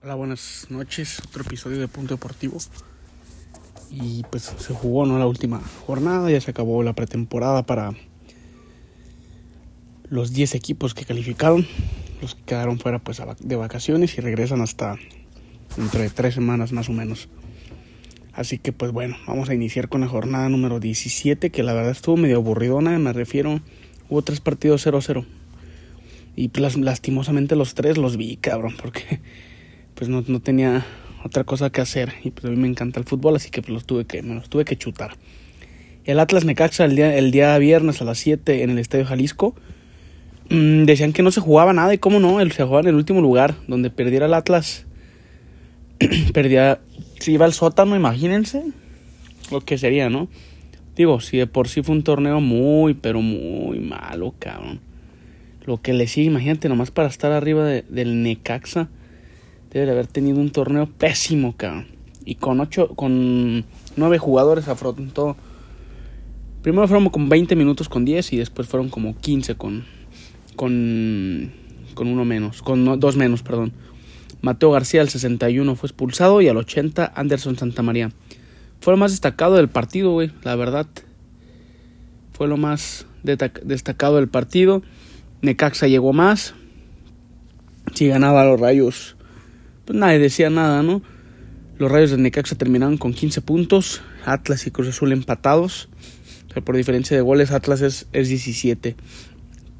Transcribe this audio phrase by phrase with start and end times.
[0.00, 1.20] Hola, buenas noches.
[1.26, 2.56] Otro episodio de Punto Deportivo.
[3.90, 5.18] Y pues se jugó ¿no?
[5.18, 7.94] la última jornada, ya se acabó la pretemporada para
[10.08, 11.66] los 10 equipos que calificaron.
[12.22, 14.98] Los que quedaron fuera pues de vacaciones y regresan hasta
[15.76, 17.28] entre 3 semanas más o menos.
[18.32, 21.90] Así que pues bueno, vamos a iniciar con la jornada número 17, que la verdad
[21.90, 23.60] estuvo medio aburridona, me refiero,
[24.08, 25.26] hubo tres partidos 0-0.
[26.36, 29.20] Y pues, lastimosamente los tres los vi, cabrón, porque
[29.98, 30.86] pues no, no, tenía
[31.24, 32.14] otra cosa que hacer.
[32.22, 34.36] Y pues a mí me encanta el fútbol, así que pues los tuve que, me
[34.36, 35.16] los tuve que chutar.
[36.04, 39.56] El Atlas Necaxa el día, el día viernes a las 7 en el Estadio Jalisco.
[40.50, 42.94] Mmm, decían que no se jugaba nada y cómo no, él se jugaba en el
[42.94, 44.86] último lugar, donde perdiera el Atlas.
[46.32, 46.80] perdía,
[47.18, 48.62] si iba al sótano, imagínense
[49.50, 50.28] lo que sería, ¿no?
[50.94, 54.78] Digo, si de por sí fue un torneo muy, pero muy malo, cabrón.
[55.66, 58.88] Lo que le sigue, imagínate, nomás para estar arriba de, del Necaxa
[59.70, 61.86] debe de haber tenido un torneo pésimo, cabrón.
[62.24, 63.64] Y con ocho, con
[63.96, 65.36] nueve jugadores afrontó.
[66.62, 69.84] Primero fueron como 20 minutos con 10 y después fueron como 15 con,
[70.56, 71.52] con,
[71.94, 73.72] con uno menos, con dos menos, perdón.
[74.40, 78.10] Mateo García al 61 fue expulsado y al 80 Anderson Santamaría.
[78.80, 80.86] Fue lo más destacado del partido, güey, la verdad.
[82.32, 84.82] Fue lo más destacado del partido.
[85.42, 86.54] Necaxa llegó más.
[87.94, 89.16] Si ganaba los Rayos
[89.88, 91.00] pues nadie decía nada, ¿no?
[91.78, 95.88] Los Rayos de Necaxa terminaron con 15 puntos, Atlas y Cruz Azul empatados,
[96.48, 98.96] pero por diferencia de goles Atlas es, es 17.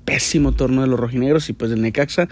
[0.07, 2.27] Pésimo torneo de los rojinegros y pues del Necaxa,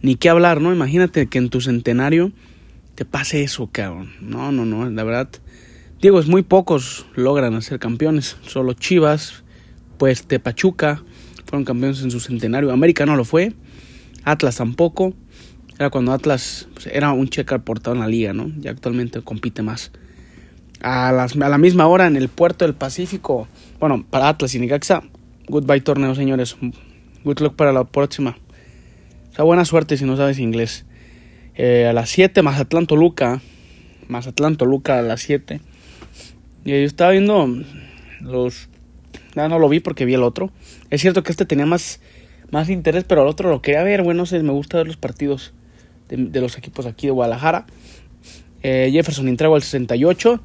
[0.00, 0.72] ni qué hablar, ¿no?
[0.72, 2.32] Imagínate que en tu centenario
[2.96, 4.10] te pase eso, cabrón.
[4.20, 5.28] No, no, no, la verdad.
[6.00, 9.44] Digo, es muy pocos logran ser campeones, solo Chivas,
[9.96, 11.04] pues de Pachuca
[11.46, 12.72] fueron campeones en su centenario.
[12.72, 13.52] América no lo fue,
[14.24, 15.14] Atlas tampoco.
[15.78, 18.50] Era cuando Atlas pues, era un checker portado en la liga, ¿no?
[18.62, 19.90] Y actualmente compite más.
[20.80, 23.46] A, la misma hora en el puerto del Pacífico,
[23.78, 25.02] bueno, para Atlas y Necaxa,
[25.48, 26.56] goodbye torneo, señores.
[27.24, 28.36] Good luck para la próxima.
[29.30, 30.84] O sea, buena suerte si no sabes inglés.
[31.54, 33.40] Eh, a las 7, Mazatlán Toluca.
[34.08, 35.60] Mazatlán Toluca a las 7.
[36.64, 37.48] Y yo estaba viendo
[38.20, 38.68] los.
[39.36, 40.50] No, no lo vi porque vi el otro.
[40.90, 42.00] Es cierto que este tenía más,
[42.50, 44.02] más interés, pero el otro lo quería ver.
[44.02, 45.54] Bueno, no sé, me gusta ver los partidos
[46.16, 47.66] de, los equipos aquí de Guadalajara.
[48.62, 50.40] Eh, Jefferson entrega al 68.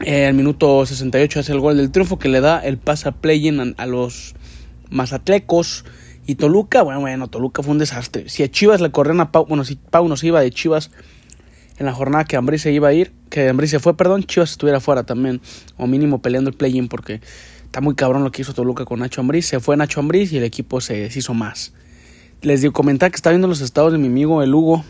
[0.00, 3.48] Eh, minuto 68 hace el gol del triunfo que le da el pase a play
[3.76, 4.34] a, los
[4.90, 5.84] mazatlecos.
[6.26, 8.28] Y Toluca, bueno, bueno, Toluca fue un desastre.
[8.28, 10.90] Si a Chivas le corrían a Pau, bueno, si Pau no se iba de Chivas
[11.78, 14.50] en la jornada que Ambrí se iba a ir, que Ambrí se fue, perdón, Chivas
[14.50, 15.40] estuviera fuera también,
[15.76, 17.20] o mínimo peleando el play-in, porque
[17.64, 19.46] está muy cabrón lo que hizo Toluca con Nacho Ambriz.
[19.46, 21.72] Se fue Nacho Ambriz y el equipo se hizo más.
[22.46, 24.84] Les digo, comentar que estaba viendo los estados de mi amigo el Hugo,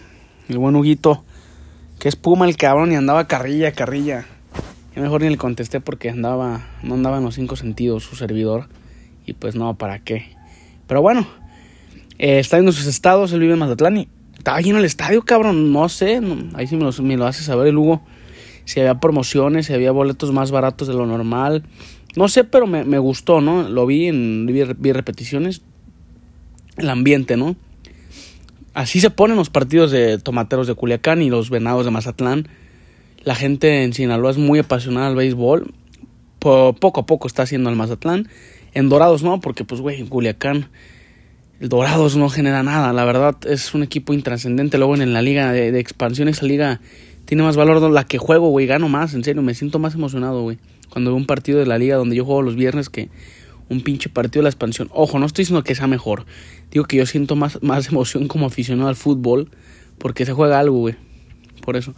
[0.50, 1.24] el buen Huguito,
[1.98, 4.26] que es Puma el cabrón y andaba carrilla, carrilla.
[4.94, 8.68] Y mejor ni le contesté porque andaba, no andaba en los cinco sentidos su servidor.
[9.24, 10.36] Y pues no, ¿para qué?
[10.86, 11.26] Pero bueno,
[12.18, 15.72] eh, está viendo sus estados, él vive en Mazatlán y estaba lleno el estadio, cabrón.
[15.72, 16.20] No sé,
[16.52, 18.02] ahí sí me lo, me lo hace saber el Hugo.
[18.66, 21.62] Si había promociones, si había boletos más baratos de lo normal.
[22.16, 23.66] No sé, pero me, me gustó, ¿no?
[23.66, 25.62] Lo vi en vi, vi repeticiones
[26.76, 27.56] el ambiente, ¿no?
[28.74, 32.48] Así se ponen los partidos de tomateros de Culiacán y los venados de Mazatlán.
[33.24, 35.72] La gente en Sinaloa es muy apasionada al béisbol.
[36.38, 38.28] poco a poco está haciendo el Mazatlán.
[38.74, 40.68] En Dorados no, porque pues güey, en Culiacán
[41.58, 42.92] el Dorados no genera nada.
[42.92, 44.76] La verdad es un equipo intrascendente.
[44.76, 46.80] Luego en la liga de, de, expansión esa liga
[47.24, 47.80] tiene más valor.
[47.90, 49.14] La que juego, güey, gano más.
[49.14, 50.58] En serio, me siento más emocionado, güey.
[50.90, 53.08] Cuando veo un partido de la liga donde yo juego los viernes que
[53.68, 54.88] un pinche partido de la expansión.
[54.92, 56.26] Ojo, no estoy diciendo que sea mejor.
[56.70, 59.50] Digo que yo siento más, más emoción como aficionado al fútbol
[59.98, 60.96] porque se juega algo, güey.
[61.62, 61.94] Por eso.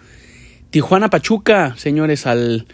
[0.70, 2.66] Tijuana Pachuca, señores, al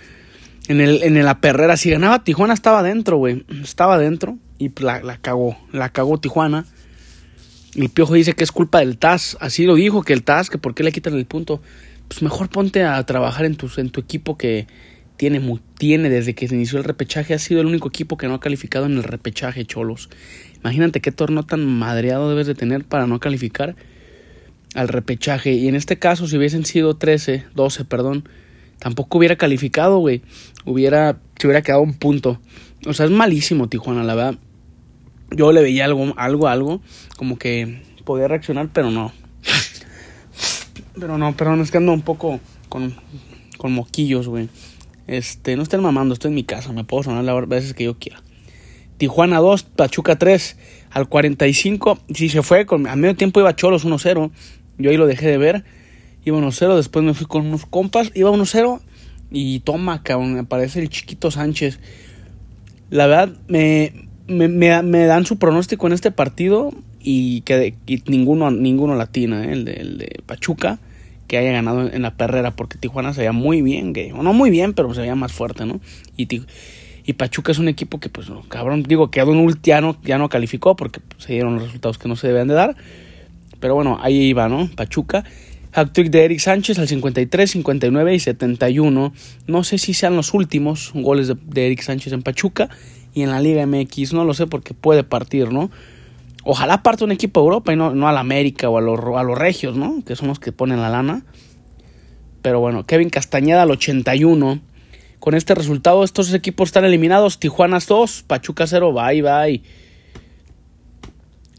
[0.69, 3.45] en el en la perrera si ganaba Tijuana estaba dentro, güey.
[3.63, 6.67] Estaba dentro y la, la cagó, la cagó Tijuana.
[7.75, 10.59] El Piojo dice que es culpa del TAS, así lo dijo que el TAS, que
[10.59, 11.61] por qué le quitan el punto.
[12.07, 14.67] Pues mejor ponte a trabajar en tu en tu equipo que
[15.17, 18.35] tiene, tiene desde que se inició el repechaje, ha sido el único equipo que no
[18.35, 20.09] ha calificado en el repechaje, Cholos.
[20.61, 23.77] Imagínate qué torneo tan madreado debes de tener para no calificar
[24.75, 25.53] al repechaje.
[25.53, 28.29] Y en este caso, si hubiesen sido 13, 12, perdón,
[28.79, 30.23] tampoco hubiera calificado, güey.
[30.65, 32.41] Hubiera, se hubiera quedado un punto.
[32.87, 34.39] O sea, es malísimo Tijuana, la verdad.
[35.31, 36.81] Yo le veía algo, algo, algo,
[37.17, 39.13] como que podía reaccionar, pero no.
[40.99, 42.95] Pero no, perdón, es que ando un poco con,
[43.59, 44.49] con moquillos, güey.
[45.07, 47.99] Este, no estén mamando, estoy en mi casa, me puedo sonar las veces que yo
[47.99, 48.23] quiera.
[48.97, 50.57] Tijuana 2, Pachuca 3,
[50.91, 54.31] al 45, si se fue, con, a medio tiempo iba Cholos 1-0,
[54.79, 55.65] Yo ahí lo dejé de ver.
[56.25, 58.11] Iba 1-0, después me fui con unos compas.
[58.15, 58.81] Iba 1-0
[59.31, 61.81] y toma, cabrón, me aparece el chiquito Sánchez.
[62.91, 67.75] La verdad, me, me, me, dan su pronóstico en este partido y que
[68.07, 69.53] ninguno, ninguno latina, ¿eh?
[69.53, 70.79] el, de, el de Pachuca,
[71.27, 74.13] que haya ganado en la perrera, porque Tijuana se veía muy bien, gay.
[74.13, 75.81] O no muy bien, pero se veía más fuerte, ¿no?
[76.17, 80.29] Y, Pachuca es un equipo que, pues, cabrón, digo, quedó un ya no, ya no
[80.29, 82.77] calificó porque se dieron los resultados que no se deben de dar.
[83.61, 84.69] Pero bueno, ahí iba, ¿no?
[84.75, 85.25] Pachuca.
[85.73, 89.13] Hat-trick de Eric Sánchez al 53, 59 y 71.
[89.47, 92.69] No sé si sean los últimos goles de, de Eric Sánchez en Pachuca
[93.13, 94.13] y en la Liga MX.
[94.13, 95.71] No lo sé porque puede partir, ¿no?
[96.45, 99.23] Ojalá parte un equipo de Europa y no, no al América o a los, a
[99.23, 100.03] los Regios, ¿no?
[100.05, 101.25] Que son los que ponen la lana.
[102.43, 104.61] Pero bueno, Kevin Castañeda al 81.
[105.19, 107.41] Con este resultado, estos equipos están eliminados.
[107.41, 109.63] Tijuana 2, Pachuca 0, bye bye.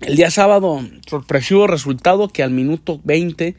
[0.01, 3.55] El día sábado, sorpresivo resultado que al minuto 20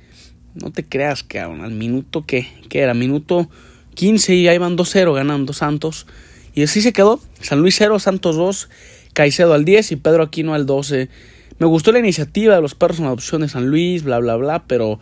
[0.55, 3.51] no te creas que al minuto que, que era, minuto
[3.95, 6.07] 15 y ahí van 2-0 ganando Santos.
[6.55, 7.21] Y así se quedó.
[7.41, 8.69] San Luis 0, Santos 2,
[9.17, 11.09] Caicedo al 10 y Pedro Aquino al 12.
[11.59, 14.65] Me gustó la iniciativa de los perros en adopción de San Luis, bla, bla, bla,
[14.67, 15.01] pero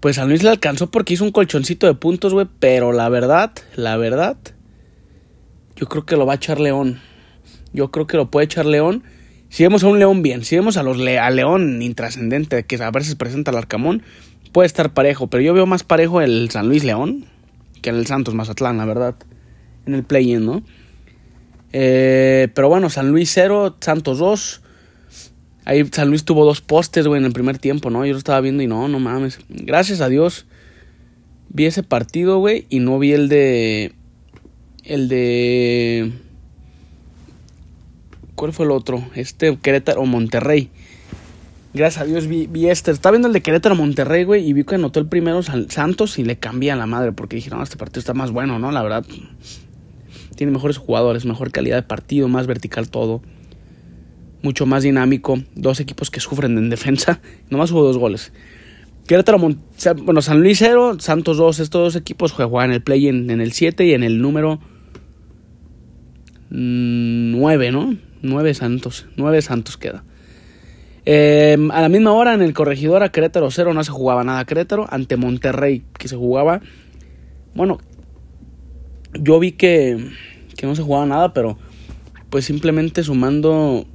[0.00, 3.52] pues San Luis le alcanzó porque hizo un colchoncito de puntos, güey, pero la verdad,
[3.76, 4.36] la verdad,
[5.76, 7.00] yo creo que lo va a echar León.
[7.72, 9.04] Yo creo que lo puede echar León.
[9.50, 12.90] Si vemos a un León bien, si vemos a los a León intrascendente, que a
[12.90, 14.02] veces presenta el Arcamón,
[14.50, 17.26] puede estar parejo, pero yo veo más parejo el San Luis León
[17.82, 19.14] que el Santos Mazatlán, la verdad,
[19.86, 20.64] en el play-in, ¿no?
[21.72, 24.60] Eh, pero bueno, San Luis 0, Santos 2.
[25.64, 28.04] Ahí San Luis tuvo dos postes, güey, en el primer tiempo, ¿no?
[28.04, 29.38] Yo lo estaba viendo y no, no mames.
[29.48, 30.46] Gracias a Dios
[31.52, 33.92] vi ese partido, güey, y no vi el de...
[34.84, 36.12] El de...
[38.34, 39.04] ¿Cuál fue el otro?
[39.14, 40.70] Este Querétaro Monterrey.
[41.74, 42.90] Gracias a Dios vi, vi este.
[42.90, 46.24] Estaba viendo el de Querétaro Monterrey, güey, y vi que anotó el primero Santos y
[46.24, 48.72] le cambié a la madre porque dije, no, este partido está más bueno, ¿no?
[48.72, 49.04] La verdad,
[50.36, 53.22] tiene mejores jugadores, mejor calidad de partido, más vertical todo.
[54.42, 55.40] Mucho más dinámico.
[55.54, 57.20] Dos equipos que sufren en defensa.
[57.50, 58.32] Nomás hubo dos goles.
[59.06, 61.60] Querétaro, bueno, San Luis 0, Santos 2.
[61.60, 64.60] Estos dos equipos juegan el play en, en el 7 y en el número
[66.50, 67.96] 9, ¿no?
[68.22, 69.06] 9 Santos.
[69.16, 70.04] 9 Santos queda.
[71.04, 74.44] Eh, a la misma hora en el corregidor a Querétaro 0 no se jugaba nada
[74.44, 76.60] Querétaro ante Monterrey que se jugaba
[77.54, 77.78] bueno
[79.14, 80.10] yo vi que,
[80.56, 81.58] que no se jugaba nada pero
[82.30, 83.86] pues simplemente sumando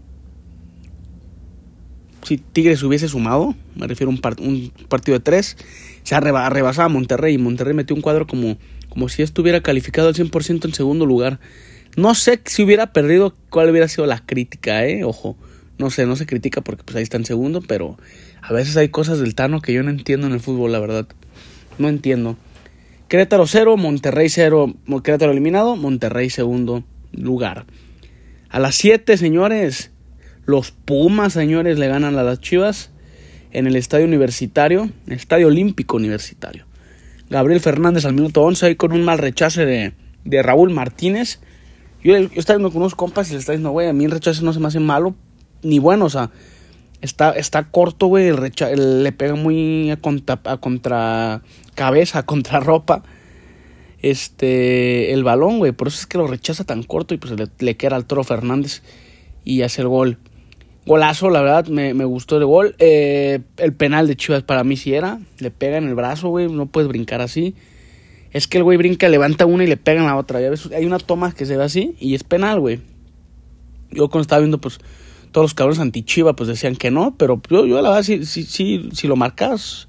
[2.23, 5.57] si Tigres hubiese sumado me refiero a un, un partido de 3
[6.03, 8.57] se rebasaba a Monterrey y Monterrey metió un cuadro como,
[8.89, 11.39] como si estuviera calificado al 100% en segundo lugar
[11.95, 15.37] no sé si hubiera perdido cuál hubiera sido la crítica eh ojo
[15.77, 17.97] no sé, no se critica porque pues ahí está en segundo, pero
[18.41, 21.07] a veces hay cosas del Tano que yo no entiendo en el fútbol, la verdad.
[21.77, 22.35] No entiendo.
[23.07, 26.83] Querétaro 0, Monterrey 0, Querétaro eliminado, Monterrey segundo
[27.13, 27.65] lugar.
[28.49, 29.91] A las 7, señores,
[30.45, 32.91] los Pumas, señores, le ganan a las Chivas
[33.51, 36.65] en el estadio universitario, estadio olímpico universitario.
[37.29, 39.93] Gabriel Fernández al minuto 11 ahí con un mal rechace de,
[40.25, 41.39] de Raúl Martínez.
[42.03, 44.11] Yo, yo estaba viendo con unos compas y le estaba diciendo, güey, a mí el
[44.11, 45.15] rechace no se me hace malo,
[45.63, 46.29] ni bueno, o sea,
[47.01, 51.41] está, está corto, güey, el, le pega muy a contra, a contra
[51.75, 53.03] cabeza, a contra ropa,
[54.01, 57.77] este, el balón, güey, por eso es que lo rechaza tan corto y pues le,
[57.77, 58.83] queda al Toro Fernández
[59.43, 60.17] y hace el gol.
[60.85, 62.75] Golazo, la verdad, me, gustó el gol.
[62.79, 65.19] Eh, el penal de Chivas para mí sí era.
[65.39, 66.47] Le pega en el brazo, güey.
[66.47, 67.55] No puedes brincar así.
[68.31, 70.39] Es que el güey brinca, levanta una y le pega en la otra.
[70.39, 72.79] Hay una toma que se ve así y es penal, güey.
[73.91, 74.79] Yo cuando estaba viendo, pues,
[75.37, 78.41] todos los cabrones anti-Chiva pues decían que no, pero yo, yo la verdad sí, sí,
[78.41, 79.87] sí, si lo marcas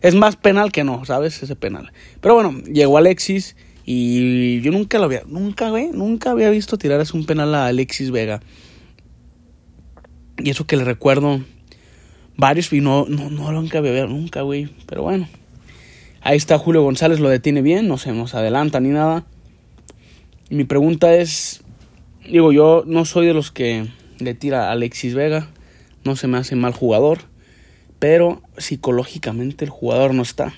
[0.00, 1.42] es más penal que no, ¿sabes?
[1.42, 1.90] Ese penal.
[2.20, 7.04] Pero bueno, llegó Alexis y yo nunca lo había, nunca, güey, nunca había visto tirar
[7.14, 8.40] un penal a Alexis Vega.
[10.38, 11.40] Y eso que le recuerdo
[12.36, 14.68] varios y no, no, no lo nunca había nunca, güey.
[14.86, 15.28] Pero bueno,
[16.20, 19.26] ahí está Julio González, lo detiene bien, no se nos adelanta ni nada.
[20.48, 21.64] mi pregunta es,
[22.30, 25.48] digo, yo no soy de los que le tira a Alexis Vega.
[26.04, 27.18] No se me hace mal jugador,
[27.98, 30.54] pero psicológicamente el jugador no está.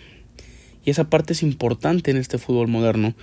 [0.85, 3.15] Y esa parte es importante en este fútbol moderno.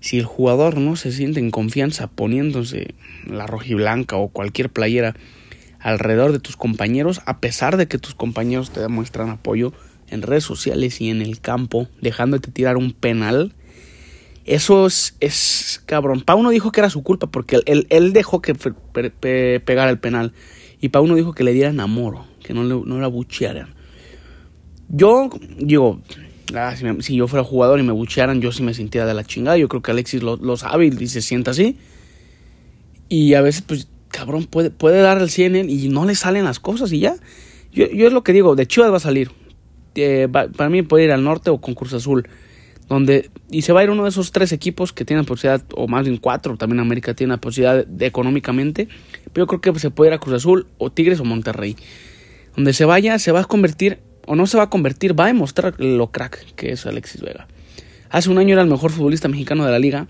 [0.00, 2.94] Si el jugador no se siente en confianza poniéndose
[3.26, 5.14] la rojiblanca o cualquier playera
[5.78, 9.72] alrededor de tus compañeros, a pesar de que tus compañeros te demuestran apoyo
[10.08, 13.54] en redes sociales y en el campo, dejándote tirar un penal,
[14.44, 16.22] eso es, es cabrón.
[16.22, 20.32] Pauno dijo que era su culpa porque él, él, dejó que pegara el penal.
[20.80, 23.74] Y Pauno dijo que le dieran amor, que no, le, no la buchearan.
[24.88, 26.00] Yo digo,
[26.54, 29.56] ah, si, yo fuera jugador y me buchearan, yo sí me sintiera de la chingada.
[29.56, 31.78] Yo creo que Alexis lo, lo sabe y se sienta así.
[33.08, 36.58] Y a veces, pues, cabrón, puede, puede dar el 100 y no le salen las
[36.58, 37.14] cosas y ya.
[37.72, 39.30] Yo, yo es lo que digo, de Chivas va a salir.
[39.94, 42.26] Eh, para mí puede ir al norte o con Cruz Azul.
[42.92, 45.88] Donde, y se va a ir uno de esos tres equipos que tienen posibilidad, o
[45.88, 48.86] más bien cuatro, también América tiene la posibilidad económicamente.
[49.32, 51.74] Pero yo creo que se puede ir a Cruz Azul o Tigres o Monterrey.
[52.54, 55.28] Donde se vaya, se va a convertir, o no se va a convertir, va a
[55.28, 57.48] demostrar lo crack que es Alexis Vega.
[58.10, 60.06] Hace un año era el mejor futbolista mexicano de la liga.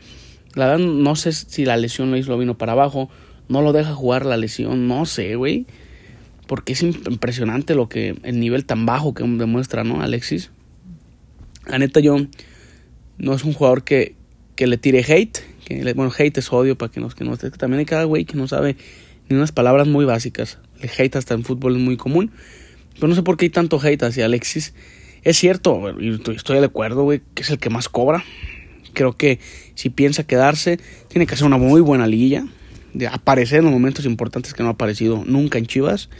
[0.56, 3.08] La verdad, no sé si la lesión lo hizo, lo vino para abajo.
[3.48, 5.66] No lo deja jugar la lesión, no sé, güey.
[6.48, 10.02] Porque es impresionante lo que, el nivel tan bajo que demuestra, ¿no?
[10.02, 10.50] Alexis.
[11.68, 12.16] La neta, yo
[13.22, 14.16] no es un jugador que,
[14.56, 15.38] que le tire hate.
[15.64, 18.36] Que bueno, hate es odio para que nos que nos También hay cada güey que
[18.36, 18.76] no sabe
[19.28, 20.58] ni unas palabras muy básicas.
[20.80, 22.32] El hate hasta en fútbol es muy común.
[22.94, 24.74] Pero no sé por qué hay tanto hate hacia Alexis.
[25.22, 28.24] Es cierto, y estoy de acuerdo, güey, que es el que más cobra.
[28.92, 29.38] Creo que
[29.76, 32.44] si piensa quedarse, tiene que hacer una muy buena liguilla.
[32.92, 36.10] De aparecer en los momentos importantes que no ha aparecido nunca en Chivas.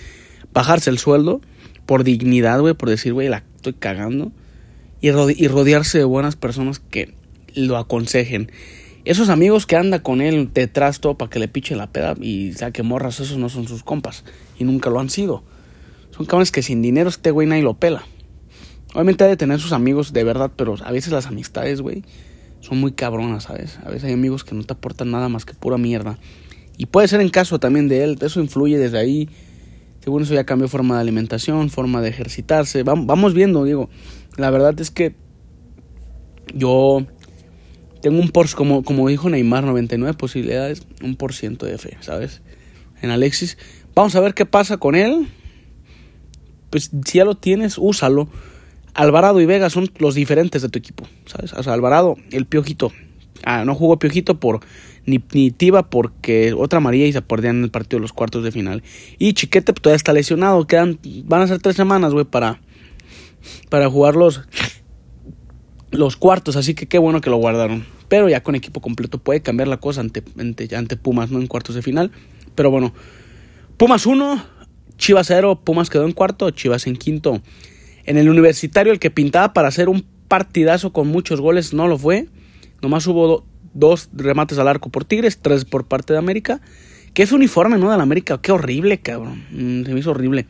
[0.54, 1.40] Bajarse el sueldo
[1.85, 4.30] por dignidad, güey, por decir, güey, la estoy cagando.
[5.02, 7.12] Y, y rodearse de buenas personas que
[7.54, 8.50] lo aconsejen.
[9.04, 12.52] Esos amigos que anda con él detrás todo para que le piche la peda y
[12.52, 14.25] saque morras, esos no son sus compas.
[14.59, 15.42] Y nunca lo han sido.
[16.16, 18.04] Son cabrones que sin dinero este güey nadie lo pela.
[18.94, 22.04] Obviamente ha de tener sus amigos de verdad, pero a veces las amistades, güey,
[22.61, 23.78] son muy cabronas, ¿sabes?
[23.85, 26.18] A veces hay amigos que no te aportan nada más que pura mierda.
[26.76, 29.28] Y puede ser en caso también de él, eso influye desde ahí.
[30.00, 32.82] Según eso ya cambió forma de alimentación, forma de ejercitarse.
[32.82, 33.88] Vamos viendo, digo.
[34.37, 35.15] La verdad es que
[36.55, 37.07] yo
[38.01, 42.43] tengo un por, como, como dijo Neymar, 99 posibilidades, un por ciento de fe, ¿sabes?
[43.01, 43.59] En Alexis.
[43.95, 45.29] Vamos a ver qué pasa con él.
[46.71, 48.29] Pues si ya lo tienes, úsalo.
[48.95, 51.53] Alvarado y Vega son los diferentes de tu equipo, ¿sabes?
[51.53, 52.93] O sea, Alvarado, el piojito.
[53.45, 54.61] Ah, no jugó piojito por
[55.07, 55.19] ni,
[55.51, 58.83] Tiba porque otra María y se perdían en el partido de los cuartos de final.
[59.19, 60.67] Y Chiquete todavía está lesionado.
[60.67, 62.61] Quedan, van a ser tres semanas, güey, para,
[63.68, 64.42] para jugar los,
[65.90, 66.56] los cuartos.
[66.56, 67.87] Así que qué bueno que lo guardaron.
[68.08, 71.40] Pero ya con equipo completo puede cambiar la cosa ante, ante, ante Pumas, ¿no?
[71.40, 72.11] En cuartos de final.
[72.54, 72.92] Pero bueno,
[73.76, 74.44] Pumas 1,
[74.96, 77.42] Chivas 0, Pumas quedó en cuarto, Chivas en quinto.
[78.04, 81.99] En el universitario, el que pintaba para hacer un partidazo con muchos goles no lo
[81.99, 82.28] fue.
[82.82, 83.44] Nomás hubo
[83.75, 86.61] dos remates al arco por Tigres, tres por parte de América.
[87.14, 87.90] Que es uniforme, ¿no?
[87.90, 88.40] De la América.
[88.40, 89.44] Qué horrible, cabrón.
[89.50, 90.46] Mm, se me hizo horrible.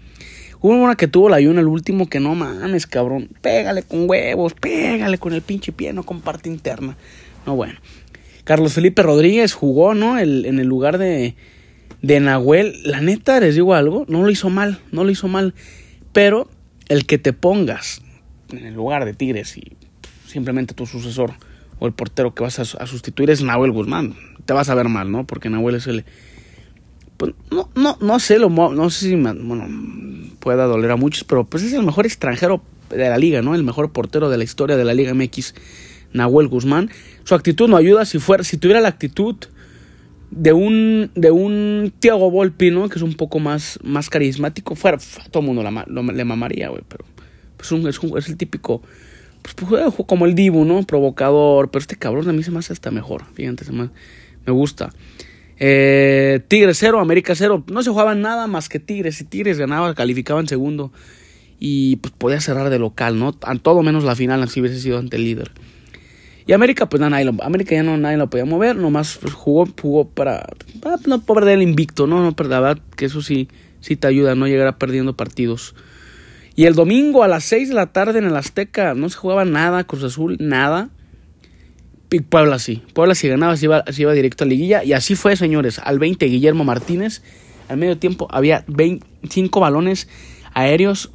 [0.62, 3.28] Hubo una que tuvo la Yuna el último que no mames, cabrón.
[3.40, 6.97] Pégale con huevos, pégale con el pinche pie, no con parte interna.
[7.47, 7.81] No, bueno.
[8.45, 10.19] Carlos Felipe Rodríguez jugó, ¿no?
[10.19, 11.35] El, en el lugar de,
[12.00, 12.81] de Nahuel.
[12.85, 15.54] La neta, les digo algo, no lo hizo mal, no lo hizo mal.
[16.12, 16.49] Pero
[16.88, 18.02] el que te pongas
[18.50, 19.73] en el lugar de Tigres y
[20.26, 21.33] simplemente tu sucesor
[21.78, 24.14] o el portero que vas a, sustituir es Nahuel Guzmán.
[24.45, 25.26] Te vas a ver mal, ¿no?
[25.26, 26.04] Porque Nahuel es el...
[27.23, 29.69] Pues, no, no, no sé, lo, no sé si bueno,
[30.41, 33.55] pueda doler a muchos, pero pues es el mejor extranjero de la liga, ¿no?
[33.55, 35.55] El mejor portero de la historia de la Liga MX,
[36.12, 36.91] Nahuel Guzmán.
[37.23, 39.37] Su actitud no ayuda si fuera, si tuviera la actitud
[40.33, 42.88] de un de un Thiago Volpi, ¿no?
[42.88, 44.99] Que es un poco más más carismático, fuera
[45.31, 47.05] todo el mundo le mamaría, güey, pero
[47.57, 48.83] pues es, un, es el típico
[49.43, 50.83] pues, pues como el Dibu, ¿no?
[50.83, 51.71] Provocador.
[51.71, 53.23] Pero este cabrón a mí se me hace hasta mejor.
[53.35, 53.91] Fíjate, se me,
[54.45, 54.93] me gusta.
[55.59, 57.64] Eh, Tigres 0, América 0.
[57.68, 59.16] No se jugaban nada más que Tigres.
[59.16, 60.92] Si Tigres ganaba, calificaban segundo.
[61.59, 63.37] Y pues podía cerrar de local, ¿no?
[63.42, 65.52] A todo menos la final, así hubiese sido ante el líder.
[66.47, 70.09] Y América, pues nada, América ya no nadie lo podía mover, nomás pues, jugó, jugó
[70.09, 70.44] para,
[70.80, 72.21] para no perder el invicto, ¿no?
[72.23, 73.49] No verdad que eso sí,
[73.80, 75.76] sí te ayuda no llegar perdiendo partidos.
[76.54, 79.44] Y el domingo a las 6 de la tarde en el Azteca no se jugaba
[79.44, 80.90] nada, Cruz Azul, nada.
[82.21, 82.83] Puebla sí.
[82.95, 84.85] Puebla si ganaba se iba, iba directo a liguilla.
[84.85, 85.78] Y así fue, señores.
[85.78, 87.23] Al 20 Guillermo Martínez.
[87.69, 90.09] Al medio tiempo había 25 balones
[90.52, 91.11] aéreos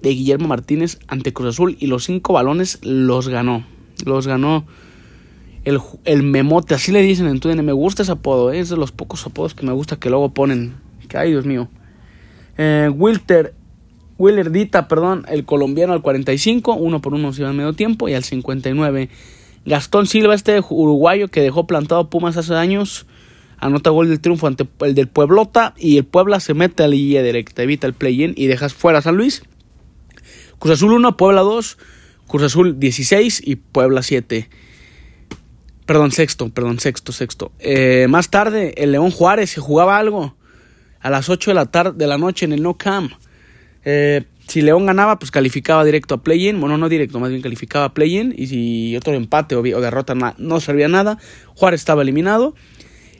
[0.00, 1.76] de Guillermo Martínez ante Cruz Azul.
[1.78, 3.66] Y los 5 balones los ganó.
[4.04, 4.66] Los ganó
[5.64, 6.74] el, el memote.
[6.74, 7.62] Así le dicen en Twitter.
[7.62, 8.52] Me gusta ese apodo.
[8.52, 8.60] ¿eh?
[8.60, 10.74] Es de los pocos apodos que me gusta que luego ponen.
[11.14, 11.68] Ay, Dios mío.
[12.56, 13.54] Eh, Wilter
[14.20, 18.06] Willer Dita, perdón, el colombiano al 45, uno por uno se iba al medio tiempo,
[18.06, 19.08] y al 59
[19.64, 23.06] Gastón Silva, este uruguayo que dejó plantado Pumas hace años,
[23.58, 26.94] anota gol del triunfo ante el del Pueblota y el Puebla se mete a la
[26.94, 29.42] directa, evita el play-in y dejas fuera a San Luis.
[30.58, 31.78] Cruz Azul 1, Puebla 2,
[32.26, 34.48] Cruz Azul 16 y Puebla 7.
[35.86, 37.52] Perdón, sexto, perdón, sexto, sexto.
[37.58, 40.36] Eh, más tarde, el León Juárez se jugaba algo
[41.00, 43.12] a las 8 de la tarde de la noche en el No Camp.
[43.84, 46.60] Eh, si León ganaba, pues calificaba directo a play-in.
[46.60, 48.34] Bueno, no directo, más bien calificaba a play-in.
[48.36, 51.18] Y si otro empate o, derrota no servía nada,
[51.54, 52.54] Juárez estaba eliminado.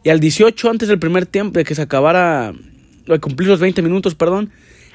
[0.03, 2.53] Y al 18, antes del primer tiempo, de que se acabara,
[3.07, 4.51] de cumplir los 20 minutos, perdón,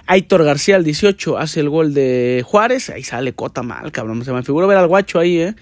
[0.07, 2.89] Aitor García al 18 hace el gol de Juárez.
[2.89, 4.23] Ahí sale Cota mal, cabrón.
[4.25, 5.55] Se me figuró ver al guacho ahí, ¿eh?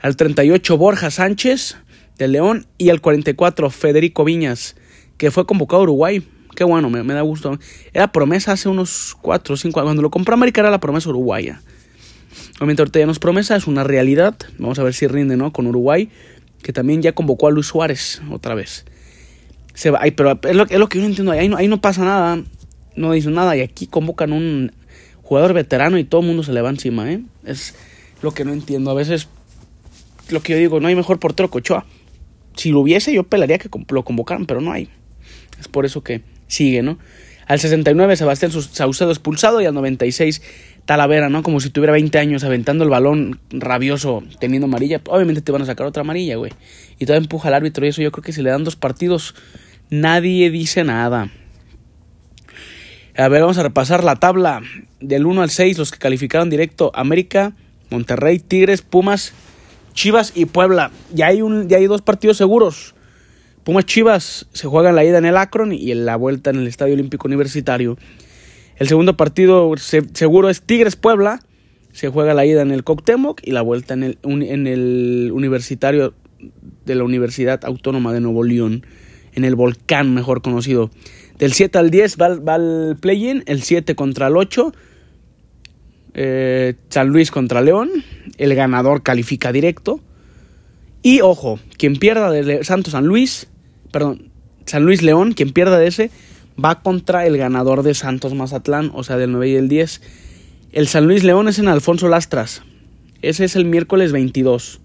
[0.00, 1.78] Al 38, Borja Sánchez
[2.18, 2.66] de León.
[2.76, 4.76] Y al 44, Federico Viñas,
[5.16, 6.22] que fue convocado a Uruguay.
[6.56, 7.58] Qué bueno, me, da gusto.
[7.92, 9.86] Era promesa hace unos 4 o 5 años.
[9.86, 11.60] Cuando lo compró América era la promesa uruguaya.
[12.56, 14.36] Obviamente ahorita ya no es promesa, es una realidad.
[14.58, 15.52] Vamos a ver si rinde, ¿no?
[15.52, 16.10] Con Uruguay,
[16.62, 18.86] que también ya convocó a Luis Suárez otra vez.
[19.74, 21.32] Se va, pero es lo, que yo no entiendo.
[21.32, 22.42] Ahí no, pasa nada
[22.96, 24.72] no dicen nada y aquí convocan un
[25.22, 27.20] jugador veterano y todo el mundo se le va encima, ¿eh?
[27.44, 27.74] Es
[28.22, 28.90] lo que no entiendo.
[28.90, 29.28] A veces,
[30.30, 31.84] lo que yo digo, no hay mejor portero que Ochoa.
[32.54, 34.88] Si lo hubiese, yo pelaría que lo convocaran, pero no hay.
[35.60, 36.98] Es por eso que sigue, ¿no?
[37.46, 40.42] Al 69, Sebastián Saucedo expulsado y al 96,
[40.84, 41.42] Talavera, ¿no?
[41.42, 45.00] Como si tuviera 20 años aventando el balón rabioso, teniendo amarilla.
[45.08, 46.52] Obviamente te van a sacar otra amarilla, güey.
[46.98, 49.34] Y todo empuja al árbitro y eso yo creo que si le dan dos partidos,
[49.90, 51.30] nadie dice nada.
[53.16, 54.62] A ver, vamos a repasar la tabla
[55.00, 57.54] del 1 al 6, los que calificaron directo América,
[57.90, 59.32] Monterrey, Tigres, Pumas,
[59.94, 60.90] Chivas y Puebla.
[61.14, 62.95] Ya hay, un, ya hay dos partidos seguros.
[63.66, 66.68] Pumas Chivas se juega la ida en el Akron y en la vuelta en el
[66.68, 67.98] Estadio Olímpico Universitario.
[68.76, 71.40] El segundo partido seguro es Tigres Puebla.
[71.90, 76.14] Se juega la ida en el Coctemoc y la vuelta en el, el Universitario
[76.84, 78.86] de la Universidad Autónoma de Nuevo León.
[79.34, 80.92] En el Volcán, mejor conocido.
[81.36, 84.72] Del 7 al 10 va, al play-in, el 7 contra el 8.
[86.14, 87.90] Eh, San Luis contra León.
[88.38, 89.98] El ganador califica directo.
[91.02, 93.48] Y ojo, quien pierda de Santos San Luis,
[93.90, 94.30] perdón,
[94.66, 96.10] San Luis León, quien pierda de ese,
[96.62, 100.00] va contra el ganador de Santos Mazatlán, o sea, del 9 y el 10.
[100.72, 102.62] El San Luis León es en Alfonso Lastras.
[103.22, 104.80] Ese es el miércoles 22.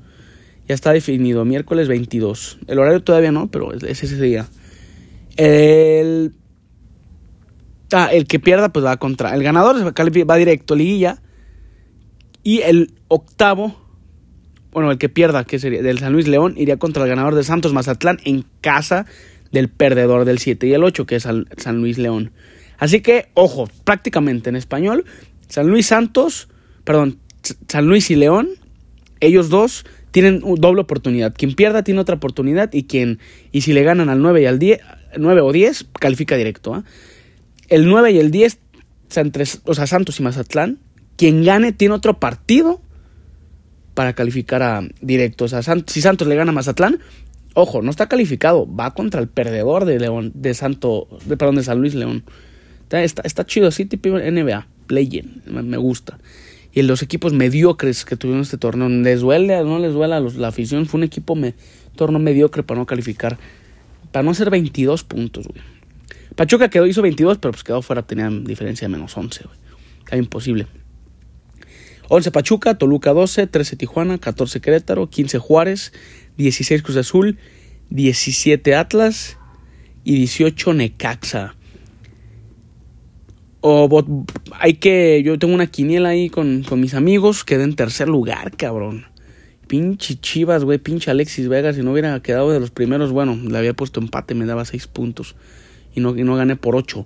[0.68, 2.60] Ya está definido, miércoles 22.
[2.68, 4.48] El horario todavía no, pero es ese día.
[5.38, 6.34] El
[7.94, 9.36] Ah, el que pierda, pues va contra.
[9.36, 11.22] El ganador va directo, liguilla.
[12.44, 13.76] Y el octavo,
[14.72, 17.44] bueno, el que pierda, que sería del San Luis León, iría contra el ganador de
[17.44, 19.06] Santos Mazatlán en casa
[19.52, 22.32] del perdedor del 7 y el 8, que es San Luis León.
[22.78, 25.06] Así que, ojo, prácticamente en español,
[25.50, 26.48] San Luis Santos,
[26.84, 27.20] perdón,
[27.68, 28.50] San Luis y León,
[29.20, 31.34] ellos dos tienen doble oportunidad.
[31.36, 33.20] Quien pierda tiene otra oportunidad y quien,
[33.52, 34.80] y si le ganan al 9 y al 10,
[35.18, 36.74] 9 o 10, califica directo.
[36.74, 36.84] ¿ah?
[37.70, 38.60] El 9 y el 10,
[39.66, 40.80] o sea, Santos y Mazatlán.
[41.18, 42.82] Quien gane tiene otro partido
[43.94, 45.46] para calificar a directo.
[45.46, 47.00] O sea, si Santos le gana a Mazatlán,
[47.54, 48.68] ojo, no está calificado.
[48.74, 52.24] Va contra el perdedor de León, de Santo, de, perdón, de San Luis León.
[52.90, 56.20] Está, está, chido así, tipo NBA, play-in, me, gusta.
[56.74, 60.48] Y los equipos mediocres que tuvieron este torneo, ¿les duele no les duele a la
[60.50, 60.86] afición?
[60.86, 61.54] Fue un equipo me,
[61.96, 63.38] torneo mediocre para no calificar,
[64.12, 65.62] para no hacer 22 puntos, güey.
[66.36, 70.20] Pachuca quedó, hizo 22, pero pues quedó fuera, tenía diferencia de menos 11, güey.
[70.20, 70.68] Imposible.
[72.14, 75.94] 11 Pachuca, Toluca 12, 13 Tijuana, 14 Querétaro, 15 Juárez,
[76.36, 77.38] 16 Cruz Azul,
[77.90, 79.38] 17 Atlas
[80.04, 81.56] y 18 Necaxa.
[83.62, 83.88] O
[84.60, 85.24] hay que.
[85.24, 87.46] Yo tengo una quiniela ahí con, con mis amigos.
[87.46, 89.06] Quedé en tercer lugar, cabrón.
[89.68, 90.80] Pinche Chivas, güey.
[90.80, 91.72] Pinche Alexis Vega.
[91.72, 94.88] Si no hubiera quedado de los primeros, bueno, le había puesto empate, me daba 6
[94.88, 95.38] puntos
[95.96, 97.06] y no, y no gané por 8.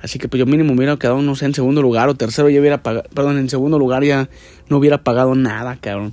[0.00, 2.60] Así que pues yo mínimo hubiera quedado, no sé, en segundo lugar o tercero ya
[2.60, 4.28] hubiera pagado, perdón, en segundo lugar ya
[4.68, 6.12] no hubiera pagado nada, cabrón.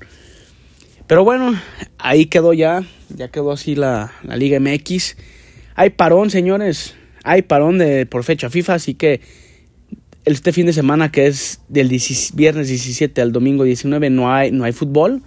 [1.07, 1.53] Pero bueno,
[1.97, 5.17] ahí quedó ya, ya quedó así la, la Liga MX.
[5.75, 9.21] Hay parón, señores, hay parón de, por fecha FIFA, así que
[10.25, 11.89] este fin de semana que es del
[12.33, 15.21] viernes 17 al domingo 19 no hay, no hay fútbol,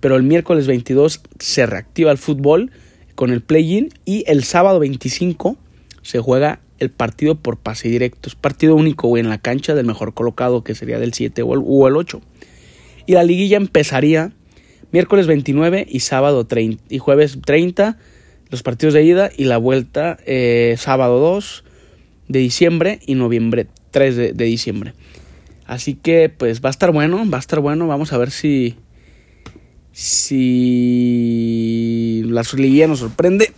[0.00, 2.70] pero el miércoles 22 se reactiva el fútbol
[3.14, 5.56] con el play-in y el sábado 25
[6.02, 8.28] se juega el partido por pase directo.
[8.28, 11.96] Es partido único, en la cancha del mejor colocado, que sería del 7 o el,
[11.96, 12.20] 8.
[13.06, 14.32] Y la liguilla empezaría
[14.92, 17.98] miércoles 29 y sábado 30, y jueves 30,
[18.50, 21.64] los partidos de ida y la vuelta eh, sábado 2
[22.28, 24.94] de diciembre y noviembre 3 de, de, diciembre.
[25.66, 28.76] Así que pues va a estar bueno, va a estar bueno, vamos a ver si
[29.94, 31.14] si
[32.26, 33.52] la liguilla nos sorprende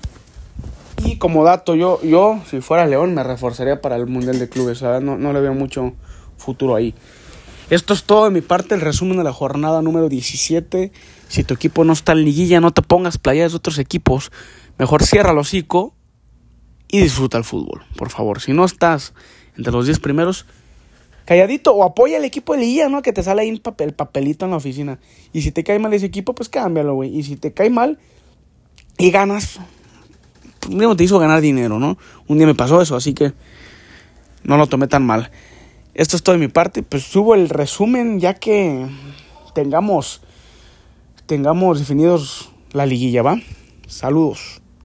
[1.07, 4.83] y como dato, yo, yo si fuera León, me reforzaría para el Mundial de Clubes.
[4.83, 5.95] No, no le veo mucho
[6.37, 6.95] futuro ahí.
[7.71, 10.93] Esto es todo de mi parte, el resumen de la jornada número 17.
[11.29, 14.31] Si tu equipo no está en liguilla, no te pongas playas de otros equipos.
[14.79, 15.95] Mejor cierra el hocico
[16.89, 18.41] y disfruta el fútbol, por favor.
[18.41, 19.15] Si no estás
[19.57, 20.47] entre los 10 primeros,
[21.25, 23.03] calladito o apoya al equipo de liguilla, ¿no?
[23.03, 25.01] Que te sale ahí el, papel, papelito en la oficina.
[25.33, 27.19] Y si te cae mal ese equipo, pues cámbialo, güey.
[27.19, 27.99] Y si te cae mal
[28.97, 29.59] y ganas,
[30.69, 31.99] un día te hizo ganar dinero, ¿no?
[32.27, 33.33] Un día me pasó eso, así que
[34.45, 35.31] no lo tomé tan mal.
[35.95, 38.87] Esto es todo de mi parte, pues subo el resumen ya que
[39.55, 40.21] tengamos
[41.27, 43.41] tengamos definidos la liguilla, ¿va?
[43.89, 44.61] Saludos.